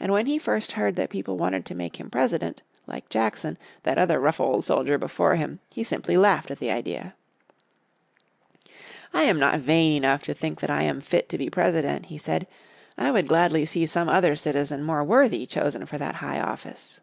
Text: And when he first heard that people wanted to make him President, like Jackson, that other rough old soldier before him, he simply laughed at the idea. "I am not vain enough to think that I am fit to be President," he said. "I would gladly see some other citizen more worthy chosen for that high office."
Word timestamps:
And 0.00 0.10
when 0.10 0.26
he 0.26 0.40
first 0.40 0.72
heard 0.72 0.96
that 0.96 1.08
people 1.08 1.36
wanted 1.38 1.64
to 1.66 1.74
make 1.76 2.00
him 2.00 2.10
President, 2.10 2.62
like 2.88 3.08
Jackson, 3.08 3.56
that 3.84 3.96
other 3.96 4.18
rough 4.18 4.40
old 4.40 4.64
soldier 4.64 4.98
before 4.98 5.36
him, 5.36 5.60
he 5.72 5.84
simply 5.84 6.16
laughed 6.16 6.50
at 6.50 6.58
the 6.58 6.72
idea. 6.72 7.14
"I 9.14 9.22
am 9.22 9.38
not 9.38 9.60
vain 9.60 9.92
enough 9.92 10.24
to 10.24 10.34
think 10.34 10.58
that 10.62 10.70
I 10.70 10.82
am 10.82 11.00
fit 11.00 11.28
to 11.28 11.38
be 11.38 11.48
President," 11.48 12.06
he 12.06 12.18
said. 12.18 12.48
"I 12.98 13.12
would 13.12 13.28
gladly 13.28 13.64
see 13.64 13.86
some 13.86 14.08
other 14.08 14.34
citizen 14.34 14.82
more 14.82 15.04
worthy 15.04 15.46
chosen 15.46 15.86
for 15.86 15.96
that 15.96 16.16
high 16.16 16.40
office." 16.40 17.00